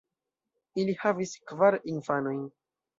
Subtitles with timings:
[0.85, 2.45] Ili havis kvar infanojn.